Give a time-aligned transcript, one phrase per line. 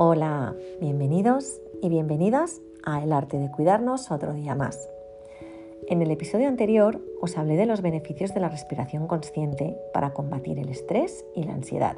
[0.00, 4.88] Hola, bienvenidos y bienvenidas a El arte de cuidarnos otro día más.
[5.88, 10.60] En el episodio anterior os hablé de los beneficios de la respiración consciente para combatir
[10.60, 11.96] el estrés y la ansiedad.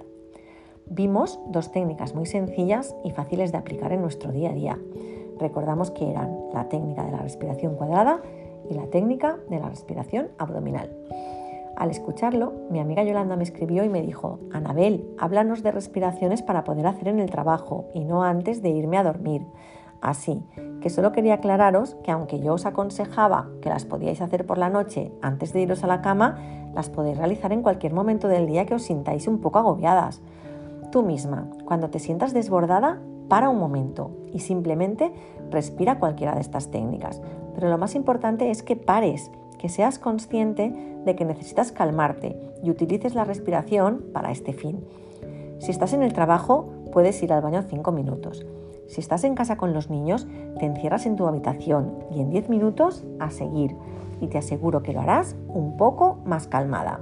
[0.87, 4.79] Vimos dos técnicas muy sencillas y fáciles de aplicar en nuestro día a día.
[5.39, 8.23] Recordamos que eran la técnica de la respiración cuadrada
[8.71, 10.91] y la técnica de la respiración abdominal.
[11.81, 16.63] Al escucharlo, mi amiga Yolanda me escribió y me dijo, Anabel, háblanos de respiraciones para
[16.63, 19.47] poder hacer en el trabajo y no antes de irme a dormir.
[20.03, 20.45] Así
[20.83, 24.69] que solo quería aclararos que aunque yo os aconsejaba que las podíais hacer por la
[24.69, 26.37] noche antes de iros a la cama,
[26.75, 30.21] las podéis realizar en cualquier momento del día que os sintáis un poco agobiadas.
[30.93, 35.15] Tú misma, cuando te sientas desbordada, para un momento y simplemente
[35.51, 37.23] respira cualquiera de estas técnicas.
[37.55, 40.73] Pero lo más importante es que pares que seas consciente
[41.05, 44.83] de que necesitas calmarte y utilices la respiración para este fin.
[45.59, 48.47] Si estás en el trabajo, puedes ir al baño 5 minutos.
[48.87, 50.27] Si estás en casa con los niños,
[50.59, 53.77] te encierras en tu habitación y en 10 minutos a seguir.
[54.23, 57.01] Y te aseguro que lo harás un poco más calmada.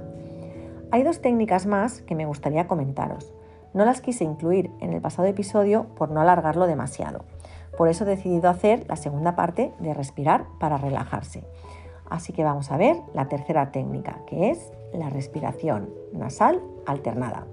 [0.91, 3.33] Hay dos técnicas más que me gustaría comentaros.
[3.73, 7.23] No las quise incluir en el pasado episodio por no alargarlo demasiado.
[7.77, 11.45] Por eso he decidido hacer la segunda parte de respirar para relajarse.
[12.09, 17.45] Así que vamos a ver la tercera técnica, que es la respiración nasal alternada.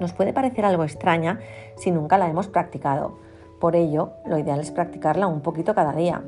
[0.00, 1.40] Nos puede parecer algo extraña
[1.76, 3.18] si nunca la hemos practicado.
[3.60, 6.24] Por ello, lo ideal es practicarla un poquito cada día.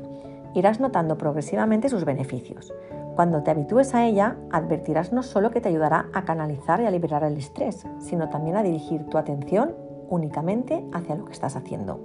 [0.53, 2.71] Irás notando progresivamente sus beneficios.
[3.15, 6.91] Cuando te habitúes a ella, advertirás no solo que te ayudará a canalizar y a
[6.91, 9.75] liberar el estrés, sino también a dirigir tu atención
[10.09, 11.99] únicamente hacia lo que estás haciendo.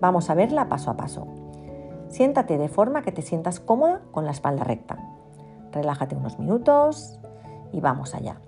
[0.00, 1.26] Vamos a verla paso a paso.
[2.10, 4.98] Siéntate de forma que te sientas cómoda con la espalda recta.
[5.70, 7.20] Relájate unos minutos
[7.72, 8.40] y vamos allá.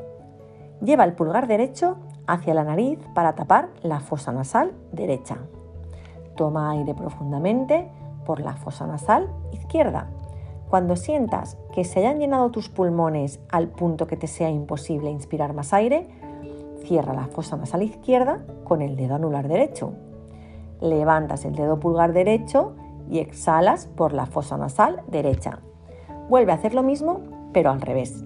[0.82, 1.96] Lleva el pulgar derecho
[2.27, 5.38] hacia la nariz para tapar la fosa nasal derecha.
[6.36, 7.89] Toma aire profundamente
[8.27, 10.08] por la fosa nasal izquierda.
[10.68, 15.55] Cuando sientas que se hayan llenado tus pulmones al punto que te sea imposible inspirar
[15.55, 16.08] más aire,
[16.83, 19.92] cierra la fosa nasal izquierda con el dedo anular derecho.
[20.80, 22.74] Levantas el dedo pulgar derecho
[23.12, 25.58] y exhalas por la fosa nasal derecha.
[26.30, 27.20] Vuelve a hacer lo mismo,
[27.52, 28.24] pero al revés.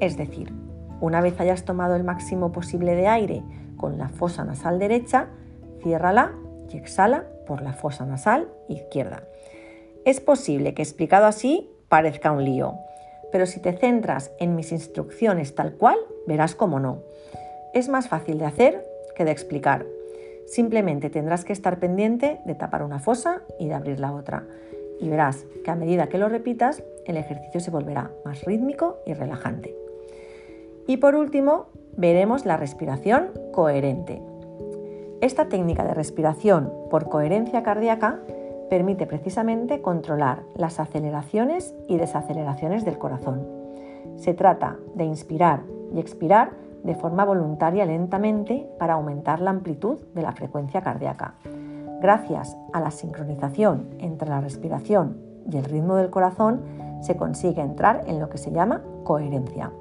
[0.00, 0.50] Es decir,
[1.02, 3.42] una vez hayas tomado el máximo posible de aire
[3.76, 5.28] con la fosa nasal derecha,
[5.82, 6.32] ciérrala
[6.70, 9.24] y exhala por la fosa nasal izquierda.
[10.06, 12.76] Es posible que explicado así parezca un lío,
[13.30, 17.02] pero si te centras en mis instrucciones tal cual, verás cómo no.
[17.74, 19.84] Es más fácil de hacer que de explicar.
[20.46, 24.46] Simplemente tendrás que estar pendiente de tapar una fosa y de abrir la otra.
[25.00, 29.14] Y verás que a medida que lo repitas, el ejercicio se volverá más rítmico y
[29.14, 29.74] relajante.
[30.86, 31.66] Y por último,
[31.96, 34.22] veremos la respiración coherente.
[35.20, 38.20] Esta técnica de respiración por coherencia cardíaca
[38.68, 43.46] permite precisamente controlar las aceleraciones y desaceleraciones del corazón.
[44.16, 45.62] Se trata de inspirar
[45.94, 46.50] y expirar
[46.84, 51.34] de forma voluntaria lentamente para aumentar la amplitud de la frecuencia cardíaca.
[52.00, 55.16] Gracias a la sincronización entre la respiración
[55.50, 56.60] y el ritmo del corazón,
[57.00, 59.72] se consigue entrar en lo que se llama coherencia.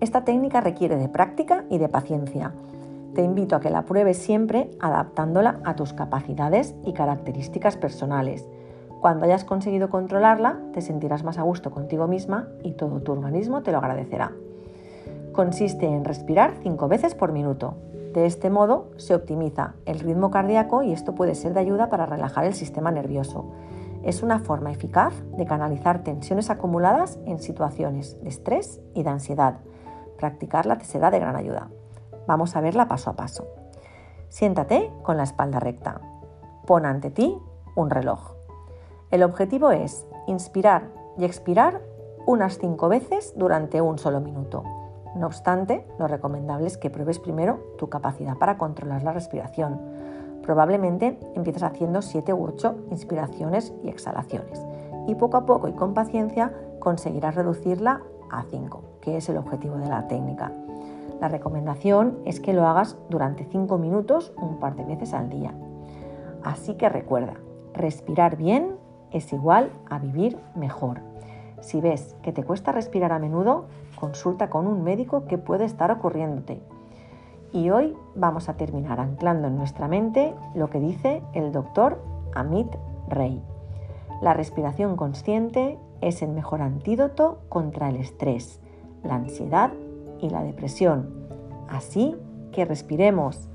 [0.00, 2.52] Esta técnica requiere de práctica y de paciencia.
[3.14, 8.46] Te invito a que la pruebes siempre adaptándola a tus capacidades y características personales.
[9.00, 13.62] Cuando hayas conseguido controlarla, te sentirás más a gusto contigo misma y todo tu organismo
[13.62, 14.32] te lo agradecerá
[15.32, 17.74] consiste en respirar cinco veces por minuto.
[18.12, 22.06] De este modo se optimiza el ritmo cardíaco y esto puede ser de ayuda para
[22.06, 23.52] relajar el sistema nervioso.
[24.02, 29.58] Es una forma eficaz de canalizar tensiones acumuladas en situaciones de estrés y de ansiedad.
[30.18, 31.70] Practicarla te será de gran ayuda.
[32.26, 33.46] Vamos a verla paso a paso.
[34.28, 36.00] Siéntate con la espalda recta.
[36.66, 37.38] Pon ante ti
[37.76, 38.32] un reloj.
[39.10, 41.80] El objetivo es inspirar y expirar
[42.26, 44.64] unas cinco veces durante un solo minuto.
[45.14, 49.80] No obstante, lo recomendable es que pruebes primero tu capacidad para controlar la respiración.
[50.42, 54.60] Probablemente empieces haciendo 7 u 8 inspiraciones y exhalaciones
[55.06, 59.76] y poco a poco y con paciencia conseguirás reducirla a 5, que es el objetivo
[59.76, 60.52] de la técnica.
[61.20, 65.52] La recomendación es que lo hagas durante 5 minutos un par de veces al día.
[66.42, 67.34] Así que recuerda,
[67.74, 68.76] respirar bien
[69.10, 71.00] es igual a vivir mejor.
[71.60, 73.66] Si ves que te cuesta respirar a menudo,
[74.00, 76.62] consulta con un médico qué puede estar ocurriéndote.
[77.52, 82.02] Y hoy vamos a terminar anclando en nuestra mente lo que dice el doctor
[82.34, 82.68] Amit
[83.08, 83.42] Rey.
[84.22, 88.60] La respiración consciente es el mejor antídoto contra el estrés,
[89.04, 89.70] la ansiedad
[90.20, 91.10] y la depresión.
[91.68, 92.16] Así
[92.52, 93.50] que respiremos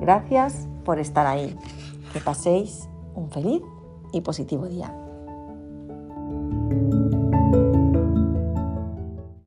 [0.00, 1.56] Gracias por estar ahí.
[2.12, 3.62] Que paséis un feliz
[4.12, 5.05] y positivo día.